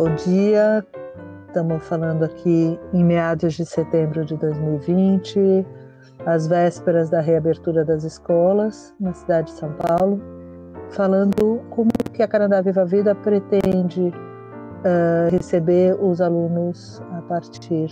Bom 0.00 0.14
dia, 0.14 0.82
estamos 1.46 1.86
falando 1.86 2.24
aqui 2.24 2.80
em 2.90 3.04
meados 3.04 3.52
de 3.52 3.66
setembro 3.66 4.24
de 4.24 4.34
2020, 4.34 5.66
às 6.24 6.46
vésperas 6.46 7.10
da 7.10 7.20
reabertura 7.20 7.84
das 7.84 8.02
escolas 8.02 8.94
na 8.98 9.12
cidade 9.12 9.52
de 9.52 9.58
São 9.58 9.70
Paulo, 9.74 10.18
falando 10.88 11.60
como 11.68 11.90
que 12.14 12.22
a 12.22 12.26
Canadá 12.26 12.62
Viva 12.62 12.86
Vida 12.86 13.14
pretende 13.14 14.00
uh, 14.00 15.30
receber 15.30 15.94
os 16.02 16.22
alunos 16.22 17.02
a 17.18 17.20
partir 17.20 17.90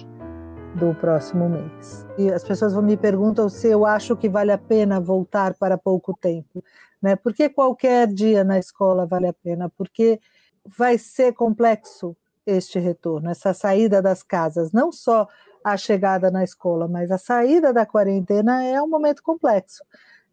do 0.76 0.94
próximo 0.94 1.46
mês. 1.46 2.06
E 2.16 2.32
as 2.32 2.42
pessoas 2.42 2.74
me 2.76 2.96
perguntam 2.96 3.50
se 3.50 3.68
eu 3.68 3.84
acho 3.84 4.16
que 4.16 4.30
vale 4.30 4.50
a 4.50 4.56
pena 4.56 4.98
voltar 4.98 5.52
para 5.52 5.76
pouco 5.76 6.16
tempo, 6.18 6.64
né? 7.02 7.16
Por 7.16 7.34
que 7.34 7.50
qualquer 7.50 8.06
dia 8.06 8.42
na 8.44 8.58
escola 8.58 9.04
vale 9.04 9.26
a 9.26 9.34
pena? 9.34 9.70
Porque 9.76 10.18
vai 10.76 10.98
ser 10.98 11.32
complexo 11.32 12.16
este 12.46 12.78
retorno, 12.78 13.30
essa 13.30 13.52
saída 13.52 14.00
das 14.00 14.22
casas, 14.22 14.72
não 14.72 14.90
só 14.90 15.28
a 15.62 15.76
chegada 15.76 16.30
na 16.30 16.42
escola, 16.42 16.88
mas 16.88 17.10
a 17.10 17.18
saída 17.18 17.72
da 17.72 17.84
quarentena 17.84 18.64
é 18.64 18.80
um 18.80 18.88
momento 18.88 19.22
complexo, 19.22 19.84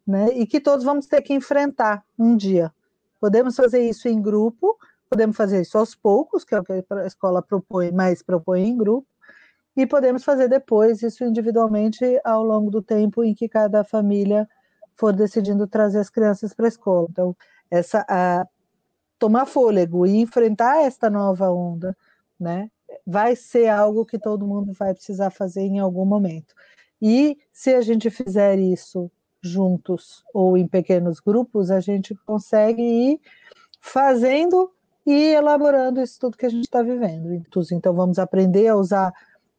né? 0.06 0.28
E 0.32 0.46
que 0.46 0.60
todos 0.60 0.84
vamos 0.84 1.06
ter 1.06 1.20
que 1.20 1.34
enfrentar 1.34 2.02
um 2.18 2.36
dia. 2.36 2.72
Podemos 3.20 3.56
fazer 3.56 3.80
isso 3.80 4.08
em 4.08 4.20
grupo, 4.20 4.78
podemos 5.10 5.36
fazer 5.36 5.60
isso 5.60 5.76
aos 5.76 5.94
poucos, 5.94 6.44
que 6.44 6.54
é 6.54 6.60
o 6.60 6.64
que 6.64 6.72
a 6.72 7.06
escola 7.06 7.42
propõe, 7.42 7.90
mas 7.92 8.22
propõe 8.22 8.62
em 8.66 8.76
grupo, 8.76 9.06
e 9.76 9.86
podemos 9.86 10.24
fazer 10.24 10.48
depois 10.48 11.02
isso 11.02 11.22
individualmente 11.22 12.18
ao 12.24 12.42
longo 12.42 12.70
do 12.70 12.80
tempo 12.80 13.22
em 13.22 13.34
que 13.34 13.48
cada 13.48 13.84
família 13.84 14.48
for 14.96 15.12
decidindo 15.12 15.66
trazer 15.66 15.98
as 15.98 16.08
crianças 16.08 16.54
para 16.54 16.64
a 16.64 16.68
escola. 16.68 17.06
Então, 17.10 17.36
essa 17.70 18.04
a, 18.08 18.46
tomar 19.18 19.46
fôlego 19.46 20.06
e 20.06 20.16
enfrentar 20.16 20.82
esta 20.82 21.10
nova 21.10 21.50
onda 21.50 21.96
né? 22.38 22.70
Vai 23.06 23.34
ser 23.34 23.68
algo 23.68 24.04
que 24.04 24.18
todo 24.18 24.46
mundo 24.46 24.72
vai 24.72 24.94
precisar 24.94 25.30
fazer 25.30 25.62
em 25.62 25.78
algum 25.78 26.04
momento. 26.04 26.54
E 27.00 27.38
se 27.52 27.74
a 27.74 27.80
gente 27.80 28.10
fizer 28.10 28.58
isso 28.58 29.10
juntos 29.42 30.24
ou 30.32 30.56
em 30.56 30.66
pequenos 30.66 31.20
grupos, 31.20 31.70
a 31.70 31.80
gente 31.80 32.14
consegue 32.26 32.82
ir 32.82 33.20
fazendo 33.80 34.72
e 35.04 35.32
elaborando 35.34 36.00
isso 36.00 36.18
tudo 36.18 36.36
que 36.36 36.46
a 36.46 36.50
gente 36.50 36.64
está 36.64 36.82
vivendo. 36.82 37.32
Então, 37.72 37.94
vamos 37.94 38.18
aprender 38.18 38.68
a 38.68 38.76
usar 38.76 39.12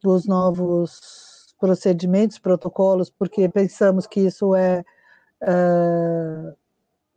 os 0.04 0.26
novos 0.26 1.54
procedimentos, 1.58 2.38
protocolos, 2.38 3.10
porque 3.10 3.48
pensamos 3.48 4.06
que 4.06 4.20
isso 4.20 4.54
é 4.54 4.84
uh, 5.42 6.56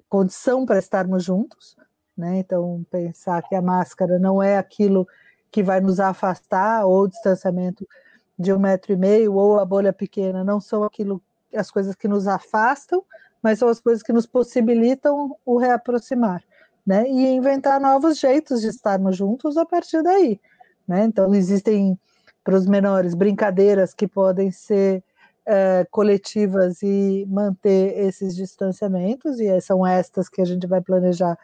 condição 0.08 0.66
para 0.66 0.80
estarmos 0.80 1.24
juntos. 1.24 1.76
Né? 2.18 2.40
Então, 2.40 2.86
pensar 2.90 3.42
que 3.44 3.56
a 3.56 3.62
máscara 3.62 4.20
não 4.20 4.42
é 4.42 4.58
aquilo 4.58 5.08
que 5.52 5.64
vai 5.64 5.82
nos 5.82 6.00
afastar, 6.00 6.86
ou 6.86 7.04
o 7.04 7.08
distanciamento 7.08 7.88
de 8.38 8.54
um 8.54 8.60
metro 8.60 8.94
e 8.94 8.96
meio, 8.96 9.34
ou 9.34 9.60
a 9.60 9.66
bolha 9.66 9.94
pequena, 9.94 10.44
não 10.44 10.60
são 10.60 10.84
aquilo, 10.84 11.22
as 11.54 11.70
coisas 11.70 11.96
que 11.96 12.08
nos 12.08 12.28
afastam, 12.28 13.04
mas 13.42 13.60
são 13.60 13.68
as 13.68 13.80
coisas 13.80 14.04
que 14.04 14.14
nos 14.14 14.26
possibilitam 14.26 15.36
o 15.46 15.58
reaproximar, 15.58 16.44
né? 16.86 17.08
E 17.08 17.28
inventar 17.28 17.80
novos 17.80 18.20
jeitos 18.20 18.62
de 18.62 18.68
estarmos 18.68 19.18
juntos 19.18 19.58
a 19.58 19.66
partir 19.66 20.02
daí, 20.04 20.40
né? 20.88 21.04
Então 21.06 21.34
existem 21.34 22.00
para 22.44 22.56
os 22.56 22.66
menores 22.66 23.14
brincadeiras 23.14 23.94
que 23.94 24.08
podem 24.08 24.52
ser 24.52 25.04
é, 25.46 25.86
coletivas 25.92 26.82
e 26.82 27.26
manter 27.30 27.98
esses 27.98 28.36
distanciamentos, 28.36 29.40
e 29.40 29.60
são 29.62 29.86
estas 29.86 30.30
que 30.30 30.42
a 30.42 30.46
gente 30.46 30.68
vai 30.68 30.82
planejar 30.82 31.38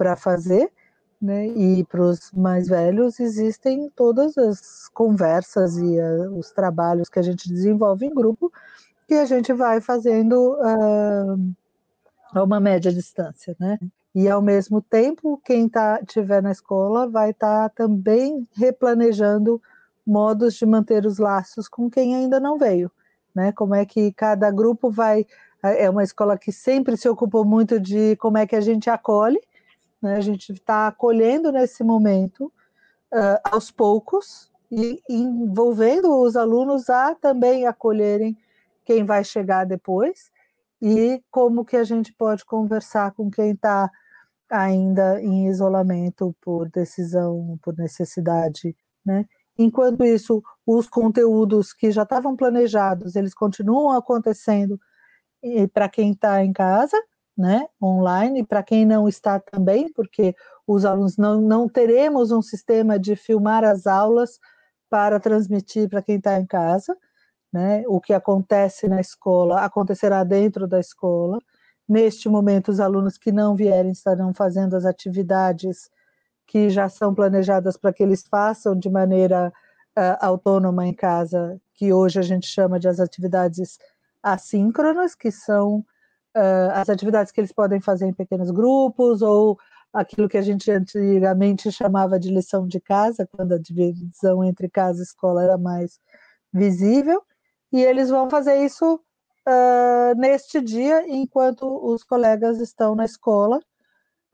para 0.00 0.16
fazer 0.16 0.72
né? 1.20 1.48
E 1.48 1.84
para 1.84 2.00
os 2.00 2.32
mais 2.32 2.68
velhos 2.68 3.20
existem 3.20 3.90
todas 3.94 4.38
as 4.38 4.88
conversas 4.88 5.76
e 5.76 6.00
uh, 6.00 6.38
os 6.38 6.50
trabalhos 6.50 7.10
que 7.10 7.18
a 7.18 7.22
gente 7.22 7.46
desenvolve 7.46 8.06
em 8.06 8.14
grupo 8.14 8.50
que 9.06 9.14
a 9.14 9.26
gente 9.26 9.52
vai 9.52 9.80
fazendo 9.80 10.54
uh, 10.54 11.54
a 12.32 12.42
uma 12.42 12.58
média 12.58 12.90
distância, 12.90 13.54
né? 13.60 13.78
E 14.14 14.28
ao 14.28 14.40
mesmo 14.40 14.80
tempo, 14.80 15.40
quem 15.44 15.68
tá, 15.68 16.00
tiver 16.06 16.42
na 16.42 16.52
escola 16.52 17.08
vai 17.08 17.30
estar 17.30 17.68
tá 17.68 17.74
também 17.84 18.48
replanejando 18.56 19.60
modos 20.06 20.54
de 20.54 20.64
manter 20.64 21.04
os 21.04 21.18
laços 21.18 21.68
com 21.68 21.90
quem 21.90 22.14
ainda 22.14 22.40
não 22.40 22.56
veio, 22.56 22.90
né? 23.34 23.52
Como 23.52 23.74
é 23.74 23.84
que 23.84 24.10
cada 24.12 24.50
grupo 24.50 24.90
vai 24.90 25.26
é 25.62 25.90
uma 25.90 26.02
escola 26.02 26.38
que 26.38 26.50
sempre 26.50 26.96
se 26.96 27.06
ocupou 27.06 27.44
muito 27.44 27.78
de 27.78 28.16
como 28.16 28.38
é 28.38 28.46
que 28.46 28.56
a 28.56 28.62
gente 28.62 28.88
acolhe 28.88 29.38
né? 30.02 30.16
A 30.16 30.20
gente 30.20 30.52
está 30.52 30.88
acolhendo 30.88 31.52
nesse 31.52 31.84
momento, 31.84 32.46
uh, 33.12 33.40
aos 33.44 33.70
poucos, 33.70 34.50
e 34.70 35.02
envolvendo 35.08 36.20
os 36.22 36.36
alunos 36.36 36.88
a 36.88 37.14
também 37.14 37.66
acolherem 37.66 38.38
quem 38.84 39.04
vai 39.04 39.24
chegar 39.24 39.64
depois, 39.64 40.30
e 40.80 41.22
como 41.30 41.64
que 41.64 41.76
a 41.76 41.84
gente 41.84 42.12
pode 42.12 42.44
conversar 42.44 43.12
com 43.12 43.30
quem 43.30 43.50
está 43.52 43.90
ainda 44.48 45.20
em 45.22 45.48
isolamento 45.48 46.34
por 46.40 46.68
decisão, 46.70 47.58
por 47.62 47.76
necessidade, 47.76 48.76
né? 49.04 49.26
Enquanto 49.58 50.04
isso, 50.04 50.42
os 50.66 50.88
conteúdos 50.88 51.72
que 51.72 51.90
já 51.90 52.02
estavam 52.02 52.34
planejados, 52.34 53.14
eles 53.14 53.34
continuam 53.34 53.90
acontecendo 53.90 54.80
para 55.72 55.88
quem 55.88 56.12
está 56.12 56.42
em 56.42 56.52
casa, 56.52 56.96
né, 57.36 57.66
online, 57.82 58.44
para 58.44 58.62
quem 58.62 58.84
não 58.84 59.08
está 59.08 59.40
também, 59.40 59.90
porque 59.92 60.34
os 60.66 60.84
alunos 60.84 61.16
não, 61.16 61.40
não 61.40 61.68
teremos 61.68 62.30
um 62.30 62.42
sistema 62.42 62.98
de 62.98 63.16
filmar 63.16 63.64
as 63.64 63.86
aulas 63.86 64.38
para 64.88 65.18
transmitir 65.20 65.88
para 65.88 66.02
quem 66.02 66.16
está 66.16 66.38
em 66.38 66.46
casa, 66.46 66.96
né, 67.52 67.84
o 67.88 68.00
que 68.00 68.12
acontece 68.12 68.88
na 68.88 69.00
escola 69.00 69.60
acontecerá 69.60 70.22
dentro 70.22 70.66
da 70.68 70.78
escola. 70.78 71.38
Neste 71.88 72.28
momento, 72.28 72.68
os 72.70 72.78
alunos 72.78 73.18
que 73.18 73.32
não 73.32 73.56
vierem 73.56 73.90
estarão 73.90 74.32
fazendo 74.32 74.76
as 74.76 74.84
atividades 74.84 75.90
que 76.46 76.68
já 76.68 76.88
são 76.88 77.14
planejadas 77.14 77.76
para 77.76 77.92
que 77.92 78.02
eles 78.02 78.24
façam 78.28 78.76
de 78.76 78.90
maneira 78.90 79.52
uh, 79.96 80.16
autônoma 80.20 80.86
em 80.86 80.92
casa, 80.92 81.60
que 81.74 81.92
hoje 81.92 82.18
a 82.18 82.22
gente 82.22 82.46
chama 82.46 82.78
de 82.78 82.88
as 82.88 83.00
atividades 83.00 83.78
assíncronas, 84.22 85.14
que 85.14 85.30
são 85.30 85.84
uh, 86.36 86.70
as 86.74 86.88
atividades 86.88 87.32
que 87.32 87.40
eles 87.40 87.52
podem 87.52 87.80
fazer 87.80 88.06
em 88.06 88.12
pequenos 88.12 88.50
grupos, 88.50 89.22
ou 89.22 89.58
aquilo 89.92 90.28
que 90.28 90.38
a 90.38 90.42
gente 90.42 90.70
antigamente 90.70 91.70
chamava 91.72 92.18
de 92.18 92.30
lição 92.30 92.66
de 92.66 92.80
casa, 92.80 93.28
quando 93.30 93.54
a 93.54 93.58
divisão 93.58 94.44
entre 94.44 94.68
casa 94.68 95.00
e 95.00 95.02
escola 95.02 95.42
era 95.42 95.58
mais 95.58 95.98
visível, 96.52 97.22
e 97.72 97.82
eles 97.82 98.10
vão 98.10 98.28
fazer 98.30 98.64
isso 98.64 98.94
uh, 98.96 100.18
neste 100.18 100.60
dia, 100.60 101.08
enquanto 101.08 101.66
os 101.84 102.02
colegas 102.04 102.60
estão 102.60 102.94
na 102.94 103.04
escola, 103.04 103.58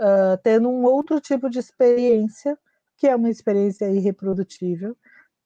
uh, 0.01 0.37
tendo 0.43 0.69
um 0.69 0.85
outro 0.85 1.21
tipo 1.21 1.49
de 1.49 1.59
experiência, 1.59 2.59
que 2.99 3.07
é 3.07 3.17
uma 3.17 3.31
experiência 3.31 3.91
irreprodutível, 3.91 4.97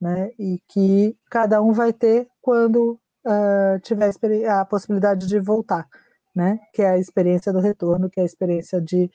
né, 0.01 0.31
e 0.39 0.61
que 0.67 1.17
cada 1.31 1.61
um 1.61 1.73
vai 1.73 1.93
ter 1.93 2.27
quando 2.41 2.99
uh, 3.27 3.79
tiver 3.83 4.11
a 4.49 4.65
possibilidade 4.65 5.27
de 5.27 5.39
voltar 5.39 5.87
né? 6.35 6.59
Que 6.73 6.83
é 6.83 6.91
a 6.91 6.99
experiência 6.99 7.53
do 7.53 7.61
retorno, 7.61 8.11
que 8.11 8.21
é 8.21 8.23
a 8.23 8.27
experiência 8.27 8.81
de 8.81 9.11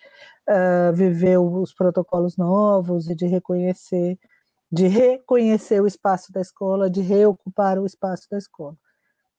uh, 0.50 0.94
viver 0.94 1.38
os 1.38 1.74
protocolos 1.74 2.38
novos 2.38 3.10
e 3.10 3.16
de 3.16 3.26
reconhecer, 3.26 4.18
de 4.72 4.88
reconhecer 4.88 5.82
o 5.82 5.88
espaço 5.88 6.32
da 6.32 6.42
escola, 6.42 6.90
de 6.90 7.02
reocupar 7.02 7.80
o 7.80 7.86
espaço 7.86 8.28
da 8.30 8.38
escola. 8.38 8.76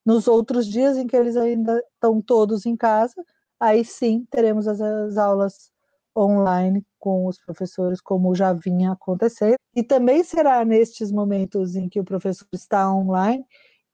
Nos 0.04 0.28
outros 0.28 0.66
dias 0.66 0.96
em 0.96 1.06
que 1.06 1.16
eles 1.16 1.36
ainda 1.36 1.82
estão 1.94 2.22
todos 2.22 2.64
em 2.64 2.76
casa, 2.76 3.24
aí 3.58 3.84
sim 3.84 4.26
teremos 4.30 4.68
as, 4.68 4.80
as 4.80 5.16
aulas 5.16 5.70
online 6.16 6.84
com 6.98 7.26
os 7.26 7.38
professores, 7.38 8.00
como 8.00 8.34
já 8.34 8.52
vinha 8.52 8.92
acontecendo. 8.92 9.56
E 9.74 9.82
também 9.82 10.24
será 10.24 10.64
nestes 10.64 11.12
momentos 11.12 11.76
em 11.76 11.88
que 11.88 12.00
o 12.00 12.04
professor 12.04 12.46
está 12.52 12.90
online 12.92 13.44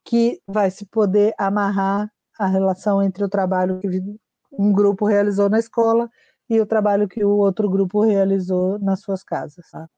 que 0.05 0.41
vai 0.47 0.71
se 0.71 0.87
poder 0.87 1.35
amarrar 1.39 2.11
a 2.39 2.47
relação 2.47 3.03
entre 3.03 3.25
o 3.25 3.29
trabalho 3.29 3.79
que 3.81 4.01
um 4.53 4.73
grupo 4.73 5.07
realizou 5.07 5.49
na 5.49 5.59
escola 5.59 6.11
e 6.49 6.61
o 6.61 6.67
trabalho 6.67 7.09
que 7.09 7.25
o 7.25 7.31
outro 7.31 7.69
grupo 7.71 8.03
realizou 8.03 8.79
nas 8.79 9.01
suas 9.01 9.23
casas. 9.23 9.71
Tá? 9.71 9.89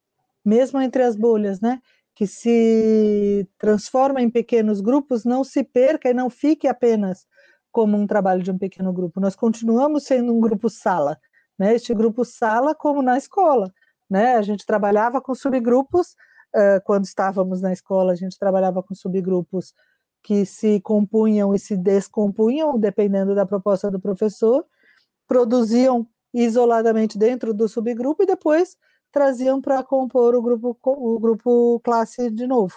Mesmo 0.45 0.81
entre 0.81 1.03
as 1.03 1.17
bolhas, 1.17 1.61
né? 1.61 1.81
Que 2.15 2.27
se 2.27 3.49
transforma 3.59 4.23
em 4.23 4.31
pequenos 4.31 4.81
grupos, 4.81 5.25
não 5.25 5.43
se 5.43 5.65
perca 5.65 6.09
e 6.09 6.15
não 6.15 6.31
fique 6.31 6.69
apenas 6.69 7.27
como 7.73 7.97
um 7.97 8.07
trabalho 8.07 8.43
de 8.43 8.53
um 8.53 8.59
pequeno 8.59 8.93
grupo. 8.93 9.21
Nós 9.21 9.35
continuamos 9.35 10.05
sendo 10.05 10.33
um 10.33 10.39
grupo 10.39 10.71
sala, 10.71 11.19
né? 11.59 11.75
Este 11.75 11.93
grupo 11.93 12.25
sala, 12.25 12.73
como 12.73 13.03
na 13.03 13.19
escola, 13.19 13.73
né? 14.09 14.37
A 14.37 14.43
gente 14.43 14.65
trabalhava 14.65 15.21
com 15.21 15.35
subgrupos 15.35 16.15
quando 16.85 17.05
estávamos 17.05 17.61
na 17.61 17.73
escola, 17.73 18.13
a 18.13 18.15
gente 18.15 18.39
trabalhava 18.39 18.81
com 18.81 18.95
subgrupos 18.95 19.75
que 20.25 20.47
se 20.47 20.81
compunham 20.81 21.55
e 21.55 21.59
se 21.59 21.77
descompunham, 21.77 22.79
dependendo 22.79 23.35
da 23.35 23.45
proposta 23.45 23.91
do 23.91 24.01
professor, 24.01 24.65
produziam 25.29 26.09
isoladamente 26.33 27.19
dentro 27.19 27.53
do 27.53 27.69
subgrupo 27.69 28.23
e 28.23 28.27
depois 28.27 28.77
traziam 29.13 29.61
para 29.61 29.85
compor 29.85 30.35
o 30.35 30.43
grupo, 30.43 30.77
o 30.83 31.19
grupo 31.21 31.79
classe 31.85 32.31
de 32.31 32.47
novo. 32.47 32.75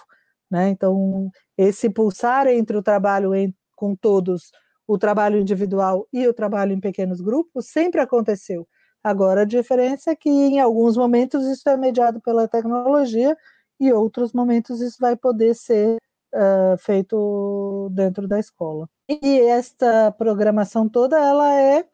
Né? 0.50 0.68
Então, 0.68 1.30
esse 1.56 1.88
pulsar 1.88 2.46
entre 2.48 2.76
o 2.76 2.82
trabalho 2.82 3.34
em, 3.34 3.52
com 3.74 3.96
todos, 3.96 4.52
o 4.86 4.98
trabalho 4.98 5.40
individual 5.40 6.06
e 6.12 6.28
o 6.28 6.34
trabalho 6.34 6.72
em 6.72 6.80
pequenos 6.80 7.20
grupos, 7.20 7.70
sempre 7.70 8.00
aconteceu. 8.00 8.68
Agora, 9.02 9.40
a 9.42 9.46
diferença 9.46 10.10
é 10.10 10.16
que 10.16 10.28
em 10.28 10.60
alguns 10.60 10.98
momentos 10.98 11.46
isso 11.46 11.66
é 11.68 11.76
mediado 11.78 12.20
pela 12.20 12.46
tecnologia 12.46 13.34
e 13.80 13.90
outros 13.90 14.34
momentos 14.34 14.82
isso 14.82 14.98
vai 15.00 15.16
poder 15.16 15.54
ser 15.54 15.98
uh, 16.34 16.76
feito 16.78 17.88
dentro 17.92 18.26
da 18.26 18.38
escola. 18.38 18.88
E 19.08 19.40
esta 19.40 20.12
programação 20.12 20.88
toda 20.88 21.18
ela 21.18 21.54
é 21.54 21.84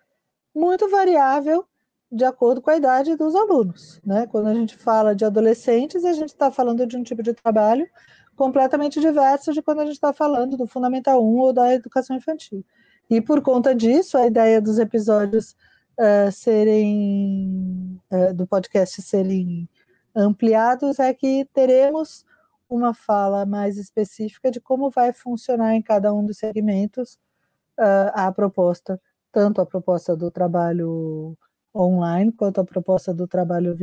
muito 0.54 0.88
variável 0.88 1.64
de 2.10 2.24
acordo 2.24 2.62
com 2.62 2.70
a 2.70 2.76
idade 2.76 3.16
dos 3.16 3.34
alunos. 3.34 4.00
Né? 4.04 4.26
Quando 4.26 4.48
a 4.48 4.54
gente 4.54 4.76
fala 4.76 5.14
de 5.14 5.24
adolescentes, 5.24 6.04
a 6.04 6.12
gente 6.12 6.30
está 6.30 6.50
falando 6.50 6.86
de 6.86 6.96
um 6.96 7.02
tipo 7.02 7.22
de 7.22 7.34
trabalho 7.34 7.88
completamente 8.36 9.00
diverso 9.00 9.52
de 9.52 9.62
quando 9.62 9.80
a 9.80 9.84
gente 9.84 9.94
está 9.94 10.12
falando 10.12 10.56
do 10.56 10.66
Fundamental 10.66 11.24
1 11.24 11.38
ou 11.38 11.52
da 11.52 11.74
educação 11.74 12.16
infantil. 12.16 12.64
E 13.08 13.20
por 13.20 13.42
conta 13.42 13.74
disso, 13.74 14.16
a 14.16 14.26
ideia 14.26 14.60
dos 14.60 14.78
episódios 14.78 15.56
uh, 15.98 16.32
serem, 16.32 18.00
uh, 18.10 18.34
do 18.34 18.46
podcast 18.46 19.00
serem 19.02 19.68
ampliados 20.14 20.98
é 20.98 21.12
que 21.12 21.48
teremos 21.52 22.24
uma 22.68 22.94
fala 22.94 23.46
mais 23.46 23.76
específica 23.76 24.50
de 24.50 24.60
como 24.60 24.90
vai 24.90 25.12
funcionar 25.12 25.74
em 25.74 25.82
cada 25.82 26.12
um 26.12 26.24
dos 26.24 26.38
segmentos 26.38 27.18
uh, 27.78 28.10
a 28.14 28.32
proposta, 28.32 29.00
tanto 29.32 29.60
a 29.60 29.66
proposta 29.66 30.16
do 30.16 30.30
trabalho 30.30 31.36
online 31.74 32.32
quanto 32.32 32.60
a 32.60 32.64
proposta 32.64 33.12
do 33.12 33.26
trabalho 33.26 33.76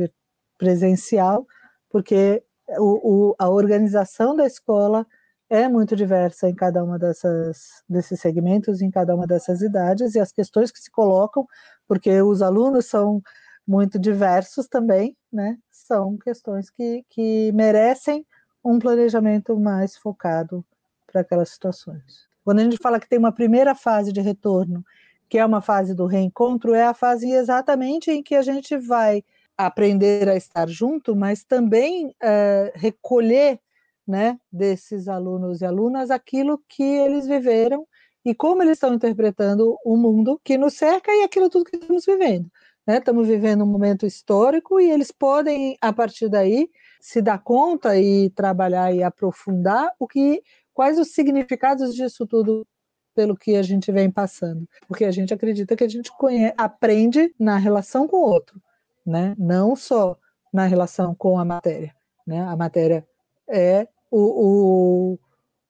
presencial, 0.58 1.46
porque 1.90 2.42
o, 2.78 3.30
o, 3.30 3.36
a 3.38 3.48
organização 3.50 4.34
da 4.34 4.46
escola 4.46 5.06
é 5.50 5.68
muito 5.68 5.94
diversa 5.94 6.48
em 6.48 6.54
cada 6.54 6.82
uma 6.82 6.98
dessas, 6.98 7.82
desses 7.86 8.20
segmentos, 8.20 8.80
em 8.80 8.90
cada 8.90 9.14
uma 9.14 9.26
dessas 9.26 9.60
idades, 9.60 10.14
e 10.14 10.20
as 10.20 10.32
questões 10.32 10.70
que 10.70 10.80
se 10.80 10.90
colocam, 10.90 11.46
porque 11.86 12.22
os 12.22 12.40
alunos 12.40 12.86
são 12.86 13.20
muito 13.66 13.98
diversos 13.98 14.66
também, 14.66 15.14
né? 15.30 15.58
São 15.70 16.16
questões 16.16 16.70
que, 16.70 17.04
que 17.10 17.52
merecem 17.52 18.26
um 18.64 18.78
planejamento 18.78 19.58
mais 19.58 19.96
focado 19.96 20.64
para 21.06 21.20
aquelas 21.20 21.50
situações. 21.50 22.26
Quando 22.44 22.60
a 22.60 22.64
gente 22.64 22.78
fala 22.78 22.98
que 22.98 23.08
tem 23.08 23.18
uma 23.18 23.32
primeira 23.32 23.74
fase 23.74 24.12
de 24.12 24.20
retorno, 24.20 24.84
que 25.28 25.38
é 25.38 25.44
uma 25.44 25.62
fase 25.62 25.94
do 25.94 26.06
reencontro, 26.06 26.74
é 26.74 26.84
a 26.84 26.94
fase 26.94 27.30
exatamente 27.30 28.10
em 28.10 28.22
que 28.22 28.34
a 28.34 28.42
gente 28.42 28.76
vai 28.76 29.24
aprender 29.56 30.28
a 30.28 30.36
estar 30.36 30.68
junto, 30.68 31.14
mas 31.14 31.44
também 31.44 32.14
é, 32.22 32.72
recolher 32.74 33.60
né, 34.06 34.38
desses 34.50 35.08
alunos 35.08 35.60
e 35.60 35.64
alunas 35.64 36.10
aquilo 36.10 36.60
que 36.68 36.82
eles 36.82 37.26
viveram 37.26 37.86
e 38.24 38.34
como 38.34 38.62
eles 38.62 38.74
estão 38.74 38.94
interpretando 38.94 39.76
o 39.84 39.96
mundo 39.96 40.40
que 40.44 40.58
nos 40.58 40.74
cerca 40.74 41.10
e 41.12 41.22
aquilo 41.22 41.48
tudo 41.48 41.64
que 41.64 41.76
estamos 41.76 42.04
vivendo. 42.04 42.50
Né? 42.86 42.98
Estamos 42.98 43.28
vivendo 43.28 43.62
um 43.62 43.66
momento 43.66 44.04
histórico 44.04 44.80
e 44.80 44.90
eles 44.90 45.12
podem, 45.12 45.76
a 45.80 45.92
partir 45.92 46.28
daí, 46.28 46.68
se 47.00 47.22
dar 47.22 47.38
conta 47.38 47.98
e 47.98 48.30
trabalhar 48.30 48.92
e 48.92 49.02
aprofundar 49.02 49.92
o 49.98 50.06
que, 50.06 50.42
quais 50.74 50.98
os 50.98 51.12
significados 51.12 51.94
disso 51.94 52.26
tudo 52.26 52.66
pelo 53.14 53.36
que 53.36 53.56
a 53.56 53.62
gente 53.62 53.92
vem 53.92 54.10
passando, 54.10 54.66
porque 54.88 55.04
a 55.04 55.10
gente 55.10 55.34
acredita 55.34 55.76
que 55.76 55.84
a 55.84 55.88
gente 55.88 56.10
conhece, 56.16 56.54
aprende 56.56 57.34
na 57.38 57.56
relação 57.58 58.08
com 58.08 58.16
o 58.16 58.30
outro, 58.30 58.60
né? 59.04 59.34
Não 59.38 59.76
só 59.76 60.16
na 60.52 60.64
relação 60.64 61.14
com 61.14 61.38
a 61.38 61.44
matéria, 61.44 61.94
né? 62.26 62.40
A 62.40 62.56
matéria 62.56 63.06
é 63.48 63.86
o, 64.10 65.18
o, 65.18 65.18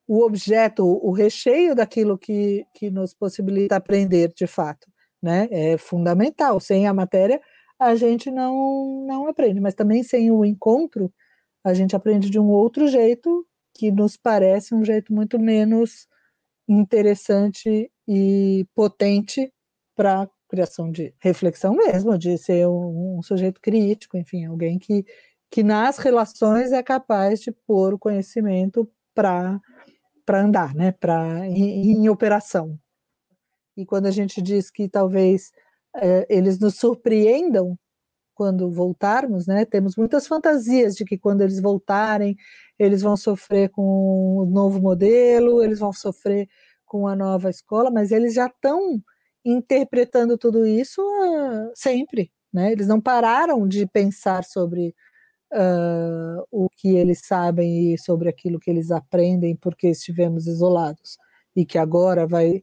o 0.06 0.24
objeto, 0.24 0.84
o 0.86 1.10
recheio 1.10 1.74
daquilo 1.74 2.16
que, 2.16 2.64
que 2.74 2.90
nos 2.90 3.12
possibilita 3.12 3.74
aprender 3.74 4.32
de 4.34 4.46
fato, 4.46 4.91
né? 5.22 5.48
É 5.50 5.78
fundamental. 5.78 6.58
Sem 6.60 6.86
a 6.86 6.94
matéria, 6.94 7.40
a 7.78 7.94
gente 7.94 8.30
não, 8.30 9.04
não 9.06 9.28
aprende, 9.28 9.60
mas 9.60 9.74
também 9.74 10.02
sem 10.02 10.30
o 10.30 10.44
encontro, 10.44 11.12
a 11.64 11.74
gente 11.74 11.94
aprende 11.94 12.28
de 12.30 12.38
um 12.38 12.48
outro 12.48 12.88
jeito 12.88 13.46
que 13.74 13.90
nos 13.90 14.16
parece 14.16 14.74
um 14.74 14.84
jeito 14.84 15.12
muito 15.12 15.38
menos 15.38 16.06
interessante 16.68 17.90
e 18.06 18.66
potente 18.74 19.52
para 19.94 20.28
criação 20.48 20.90
de 20.90 21.14
reflexão 21.18 21.74
mesmo, 21.74 22.18
de 22.18 22.36
ser 22.36 22.68
um, 22.68 23.18
um, 23.18 23.22
sujeito 23.22 23.60
crítico, 23.60 24.18
enfim, 24.18 24.44
alguém 24.44 24.78
que, 24.78 25.04
que 25.50 25.62
nas 25.62 25.96
relações 25.96 26.72
é 26.72 26.82
capaz 26.82 27.40
de 27.40 27.50
pôr 27.50 27.94
o 27.94 27.98
conhecimento 27.98 28.86
para 29.14 29.60
andar, 30.28 30.74
né, 30.74 30.92
para 30.92 31.46
em, 31.46 31.92
em, 31.92 32.08
operação. 32.10 32.78
E 33.76 33.86
quando 33.86 34.06
a 34.06 34.10
gente 34.10 34.42
diz 34.42 34.70
que 34.70 34.88
talvez 34.88 35.50
é, 35.96 36.26
eles 36.28 36.58
nos 36.58 36.76
surpreendam 36.76 37.78
quando 38.34 38.70
voltarmos, 38.70 39.46
né, 39.46 39.64
temos 39.64 39.94
muitas 39.96 40.26
fantasias 40.26 40.94
de 40.94 41.04
que 41.04 41.18
quando 41.18 41.42
eles 41.42 41.60
voltarem, 41.60 42.36
eles 42.78 43.02
vão 43.02 43.16
sofrer 43.16 43.70
com 43.70 44.38
o 44.38 44.46
novo 44.46 44.80
modelo, 44.80 45.62
eles 45.62 45.78
vão 45.78 45.92
sofrer 45.92 46.48
com 46.86 47.06
a 47.06 47.14
nova 47.14 47.50
escola, 47.50 47.90
mas 47.90 48.10
eles 48.10 48.34
já 48.34 48.46
estão 48.46 49.00
interpretando 49.44 50.38
tudo 50.38 50.66
isso 50.66 51.00
uh, 51.02 51.70
sempre, 51.74 52.30
né? 52.52 52.72
Eles 52.72 52.86
não 52.86 53.00
pararam 53.00 53.66
de 53.66 53.86
pensar 53.86 54.44
sobre 54.44 54.94
uh, 55.52 56.46
o 56.50 56.68
que 56.68 56.96
eles 56.96 57.20
sabem 57.24 57.92
e 57.92 57.98
sobre 57.98 58.28
aquilo 58.28 58.60
que 58.60 58.70
eles 58.70 58.90
aprendem 58.90 59.56
porque 59.56 59.88
estivemos 59.88 60.46
isolados 60.46 61.16
e 61.56 61.64
que 61.64 61.78
agora 61.78 62.26
vai 62.26 62.62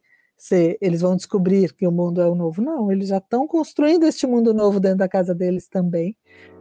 eles 0.82 1.02
vão 1.02 1.16
descobrir 1.16 1.74
que 1.74 1.88
o 1.88 1.92
mundo 1.92 2.22
é 2.22 2.28
o 2.28 2.36
novo. 2.36 2.62
Não, 2.62 2.92
eles 2.92 3.10
já 3.10 3.18
estão 3.18 3.48
construindo 3.48 4.06
este 4.06 4.26
mundo 4.26 4.54
novo 4.54 4.80
dentro 4.80 5.00
da 5.00 5.08
casa 5.08 5.36
deles 5.36 5.68
também, 5.68 6.16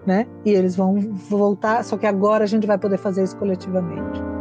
né? 0.06 0.26
E 0.44 0.50
eles 0.50 0.76
vão 0.76 1.00
voltar, 1.00 1.84
só 1.84 1.96
que 1.96 2.06
agora 2.06 2.44
a 2.44 2.46
gente 2.46 2.66
vai 2.66 2.78
poder 2.78 2.98
fazer 2.98 3.24
isso 3.24 3.36
coletivamente. 3.36 4.37